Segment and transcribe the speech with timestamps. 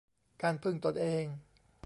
[0.41, 1.25] การพึ่งตนเอง